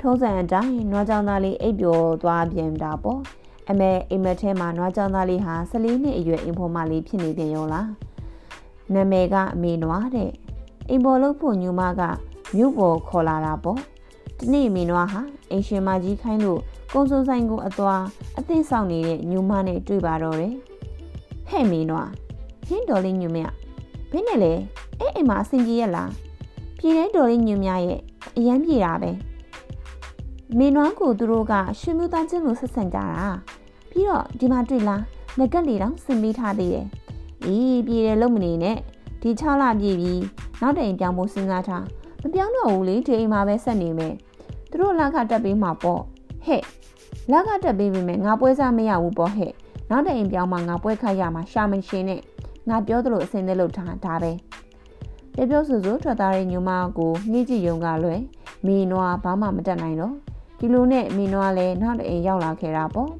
[0.00, 3.20] ထုံးစံအတိုင်းနွားကြောင်သားလေးအိပ်ပျော်သွားပြန်တာပေါ့
[3.70, 7.88] အမေအိမ်မက်ထဲမှာနွားကြောင်သားလေးဟာ14နှစ်အရွယ်အင်ဖော်မလေးဖြစ်နေပြန်ရောလား
[8.94, 10.30] နာမည်ကအမေနွားတဲ့
[10.88, 12.02] အိမ်ပေါ်လို့ဖို့ညူမက
[12.56, 13.78] မြို့ပေါ်ခေါ်လာတာပေါ့
[14.38, 15.20] ဒီနေ့မင်းနွားဟာ
[15.50, 16.60] အိမ်ရှင်မကြီးခိုင်းလို့
[16.92, 18.02] ကုံစုံဆိုင်ကိုအသွား
[18.38, 20.54] အသိဆောင်နေတဲ့ညူမနဲ့တွေ့ပါတော့တယ်
[21.52, 22.10] ဟဲ့မင်းနွား
[22.66, 23.38] ဟင်းတော်လေးညူမ
[24.10, 24.52] ဘင်းနဲ့လေ
[24.98, 26.10] အဲ့အိမ်မှာအဆင်ပြေရလား
[26.78, 28.00] ပြည်တဲ့တော်လေးညူမရဲ့
[28.36, 29.10] အရန်ပြေတာပဲ
[30.58, 33.28] မင်းနွားကိုသူတို့ကရွှေမျိုးသားချင်းလိုဆက်ဆံကြတာ
[33.90, 35.02] ပြီးတော့ဒီမှာတွေ့လား
[35.38, 36.86] ငကက်လေးတောင်ဆင်ပေးထားသေးတယ်
[37.44, 38.76] အေးပြေတယ်လို့မနေနဲ့
[39.22, 40.22] ဒီ6လပြည့်ပြီး
[40.60, 41.84] နောက်တိုင်ပြောင်းဖို့စဉ်းစားထား
[42.22, 44.14] မပြောင်းတော့ဘူးလေဒီအိမ်မှာပဲဆက်နေမယ်
[44.70, 46.00] သူတို့လက်ကတက်ပေးမှာပေါ့
[46.46, 46.62] ဟဲ့
[47.30, 49.52] လက်ကတက်ပေးပြီမယ်ငါပွဲစားမရဘူးပေါ့ဟဲ့
[49.92, 52.20] နောက်တိုင်ပြောင်းမှငါပွဲခတ်ရမှာရှာမရှင်နဲ့
[52.68, 54.32] ငါပြောသလိုအစင်းသေးလို့ထားဒါပဲ
[55.34, 58.20] ပြောပြောဆိုဆိုထွက်သားတဲ့ညမကိုနှိကြည့်ယုံကလွယ်
[58.66, 60.14] မီနွားဘာမှမတက်နိုင်တော့
[60.58, 63.10] ဒီလိုနဲ့မီနွားလည်းနောက်တအိမ်ရောက်လာခဲ့တာပေါ့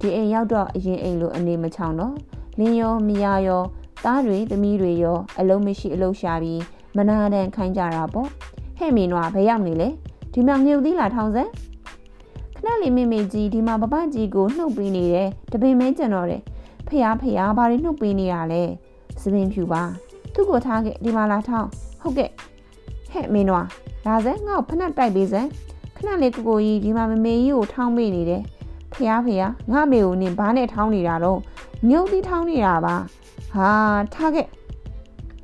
[0.00, 2.14] ဒီအိမ်ရောက်တော့အရင်အိမ်လိုအနေမချောင်တော့
[2.58, 3.62] လင်းရောမရရော
[4.04, 6.62] သားတွေသမီးတွေရောအလုံးမရှိအလုံးရှာပြီး
[6.96, 8.28] မနာတန်ခိုင်းကြတာပေါ့
[8.78, 9.88] ဟဲ့မင်းတို့ကဘယ်ရောက်နေလဲ
[10.32, 11.44] ဒီမှာငြုပ်သီးလာထောင်စံ
[12.64, 16.42] ခဏလေးမိမိကြီးဒီမှာပပကြီးကိုနှုတ်ပေးနေတယ်တပင်မဲကျန်တော့တယ်
[16.86, 18.62] ဖះဖះဘာတွေနှုတ်ပေးနေရလဲ
[19.22, 19.82] စပင်ဖြူပါ
[20.34, 21.68] သူ့ကိုထားခဲ့ဒီမှာလာထောင်
[22.00, 22.30] ဟုတ်ကဲ့
[23.10, 23.66] ဟဲ့မင်းတို့
[24.06, 25.48] လာစဲငါ့ကိုဖနှက်တိုက်ပေးစမ်း
[25.96, 28.42] ခဏလေးကိုကိုကြီးဒီမှာမမေကြီးကိုထောင်းပေးနေတယ်
[28.92, 31.38] ဖះဖះငါမေကိုနင်ဘာနဲ့ထောင်းနေတာတော့
[31.88, 32.94] ငြုပ်သီးထောင်းနေတာပါ
[33.54, 33.70] ဟာ
[34.14, 34.46] ထားခဲ့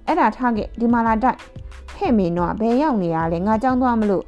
[0.06, 1.38] အဲ့ဒါထားခဲ့ဒီမှာလာတိုက်
[1.94, 4.24] ဟဲ့မင်းတော့ဘယ်ရောက်နေရလဲငါကြောင်းသွားမလို့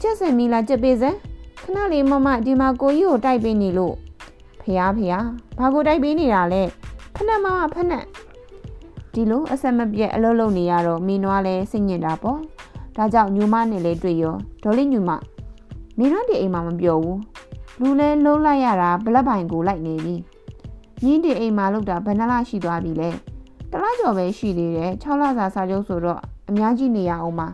[0.00, 1.18] ကျက်စင်မီလာကြက်ပေးစမ်း
[1.70, 3.94] ခဏလေးမမဒီမှာကိုကြီးကိုတိုက်ပေးနေလို့
[4.60, 5.14] ဖះဖះ
[5.58, 6.62] ဘာကိုတိုက်ပေးနေတာလဲ
[7.14, 8.04] ဖနက်မမဖနက်
[9.12, 12.38] ဒီလိုအဆက်မပြတ်အလုပ်လုပ်နေရတော့မင်းနွားလဲစိတ်ညစ်တာပေါ့
[12.96, 15.10] ဒါကြောင့်ညူမနဲ့လဲတွေ့ရောဒေါ်လေးညူမ
[15.98, 17.20] မင်းတို့ဒီအိမ်မှာမပြောဘူး
[17.80, 20.14] လူလဲလုံးလိုက်ရတာဘလက်ပိုင်ကိုလိုက်နေပြီ
[21.04, 23.10] ညီးဒီအိမ်မှာလောက်တာဘယ်နှလရှိသွားပြီလဲ
[23.70, 27.48] တလားကျော်ပဲရှိသေးတယ်6လစာစာချုပ်ဆိုတော့အများကြီးနေရအောင်ပါ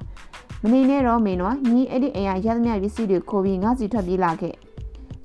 [0.62, 4.55] မနေနဲ့တော့မင်းတော့ညီအဲ့ဒီအိမ်ကရသမျှပစ္စည်းတွေခိုးပြီးငါစီထွက်ပြေးလာခဲ့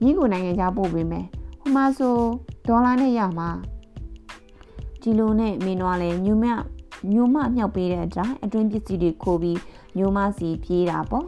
[0.01, 1.25] ညီကိုနိုင်ငံခြားပို့ပေးမယ်
[1.59, 2.15] ဟိုမှာဆို
[2.67, 3.49] ဒေါ်လာနဲ့ရမှာ
[5.01, 6.45] ဒီလိုနဲ့မင်းတော့လည်းညူမ
[7.11, 9.59] ညူမမြောက်ပေးတဲ့အတိုင်းအတွင်းပစ္စည်းတွေခိုးပြီး
[9.97, 11.25] ညူမစီပြေးတာပေါ့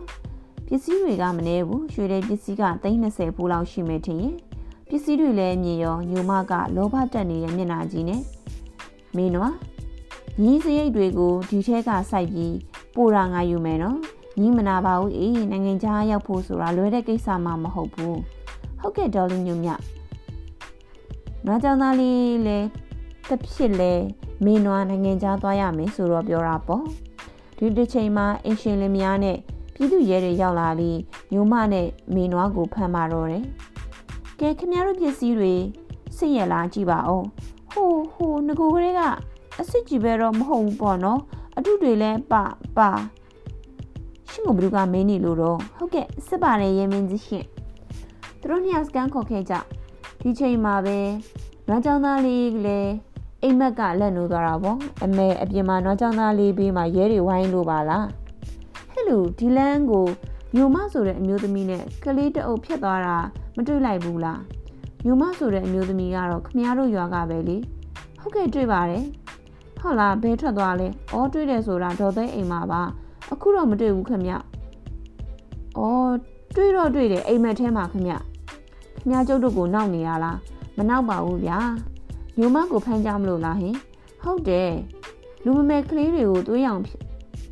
[0.68, 4.36] ပစ္စည်းတွေကမနေဘူးရွှေတဲ့ပစ္စည်းက30ဘူးလောက်ရှိမယ်ထင်ရင်
[4.89, 8.22] ပစ္စည်းတွေလည်းမြင်ရောညူမကလောဘတက်နေတဲ့မျက်နှာကြီးနဲ့
[9.16, 9.54] မင်းတော့
[10.42, 12.54] ညီစရိတ်တွေကိုဒီထဲကစိုက်ပြီး
[12.95, 13.97] ပိုတာငါယူမယ်နော်
[14.39, 18.17] ညီးမနာပါဘူးအေးနိုင်ငံခြားရောက်ဖို့ဆိုတာလွယ်တဲ့ကိစ္စမှမဟုတ်ဘူး
[18.79, 19.69] ဟုတ်ကဲ့ဒေါ်လေးညွမြ
[21.45, 22.67] နွားကြောင်သားလေးလည်း
[23.29, 23.93] တစ်ဖြစ်လဲ
[24.45, 26.86] မင်းနွားနိုင်ငံခြားသွားရမယ်ဆိုတော့ပြောတာပေါ့
[27.58, 29.38] ဒီတစ်ချိန်မှာအင်ရှင်လင်မယားနဲ့
[29.73, 30.99] ပြည်သူရဲတွေရောက်လာပြီး
[31.34, 33.43] ညိုမနဲ့မင်းနွားကိုဖမ်းမာတော့တယ်
[34.39, 35.53] ကဲခင်ဗျားတို့ပစ္စည်းတွေ
[36.17, 37.25] စိတ်ရလားကြည့်ပါဦး
[37.71, 39.01] ဟိုဟိုငကိုကလေးက
[39.58, 41.19] အစ်စ်ကြီးပဲတော့မဟုတ်ဘူးပေါ့နော်
[41.58, 42.44] အထုတွေလည်းပါ
[42.78, 42.89] ပါ
[44.32, 47.46] ရှင်ကိုဘလူကမင်းနေလို့တော့ဟုတ်ကဲ့စစ်ပါတယ်ရဲမင်းကြီးရှင်
[48.39, 49.54] သူတို့နှစ်ယောက်စကန်ခေါ်ခဲ့ကြ
[50.22, 50.98] ဒီချိန်မှာပဲ
[51.68, 52.94] နွားကြောင်သားလေးလည်း
[53.42, 58.08] အိမ်မက်ကလက်နိုးသွားတာပေါ့အမေအပြင်မှာနွားကြောင်သားလေးဘေးမှာရဲတွေဝိုင်းလို့ပါလား
[58.89, 60.08] ဟဲ့လူဒီလန်းကို
[60.56, 63.18] ညိုမဆိုတဲ့အမျိုးသမီးနဲ့ကလေးတအုပ်ဖြစ်သွားတာ
[63.56, 64.42] မတွေ့လိုက်ဘူးလား
[65.06, 67.58] ညိုမဆိုတဲ့အမျိုးသမီးကတော့ခမည်းတော်ရွာကပဲလေ
[68.20, 69.04] ဟုတ်ကဲ့တွေ့ပါတယ်
[69.84, 72.82] ဟုတ်လားဘဲထွက်သွားလဲ။အော်တွေ့တယ်ဆိုတာဒေါ်သိအိမ်မှာပါ။
[73.32, 74.34] အခုတော့မတွေ့ဘူးခင်ဗျ။
[75.78, 76.12] အော်
[76.56, 78.13] တွေ့တော့တွေ့တယ်အိမ်မက်ထဲမှာခင်ဗျ။
[79.00, 80.38] ခင်ဗျားကျုပ်တို့ကိုနောက်နေရလား။
[80.78, 81.60] မနောက်ပါဘူးဗျာ။
[82.38, 83.76] ညိုမကိုဖမ်းကြမလို့လားဟင်။
[84.24, 84.72] ဟုတ်တယ်။
[85.43, 86.82] လူမမဲကလေးတွေကိုသွေးရောင်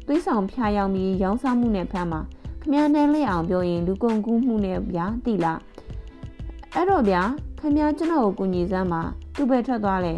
[0.08, 2.22] သွေးဆောင်ဖျားယောင်ပြီးရောင်းစားမှုနဲ့ဖမ်းမှာ
[2.62, 5.60] ခမည်းနဲ့လက်အောင်ပြောရင်လူကုန်ကူးမှုနဲ့ဗျာတိလား
[6.74, 7.22] အဲ့တော့ဗျာ
[7.60, 9.02] ခမည်းကျွန်တော်ကိုကူညီစမ်းပါ
[9.36, 10.14] သူ့ပဲထွက်သွားလဲ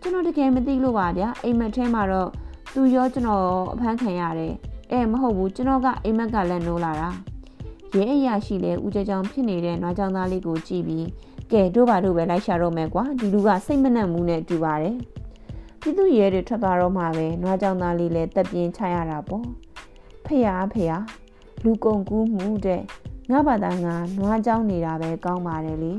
[0.00, 2.30] ကျွန်တော်တကယ်မသိလို့ပါဗျာအိမ်မက်ထဲမှာတော့
[2.74, 4.54] သူရောကျွန်တော်အဖမ်းခံရတယ်
[4.90, 7.08] အဲမဟုတ်ဘူးကျွန်တော်ကအိမ်မက်ကလည်းနိုးလာတာ
[7.96, 11.06] ရဲအရာရှိလဲဦးကြကြောင်ဖြစ်နေတဲ့နွားကြောင်သားလေးကိုကြည့်ပြီး
[11.52, 14.96] ကဲတို့ပါတို့ပဲလိုက်ရှာတော့မယ်ကွာဒီလူကစိတ်မနှံ့မှုနဲ့တူပါတယ်
[15.80, 19.44] ပြည်သူရဲတွေထွက်သွားတော့မှပဲနွားကြောင်သားလေးလည်းတက်ပြင်းချရတာပေါ့
[20.24, 20.92] ဖះဖះ
[21.64, 22.82] လူကုန်ကူးမှုတဲ့
[23.30, 25.92] ငါဘာသာငါနွားကြောင်နေတာပဲကောင်းပါတယ်လေ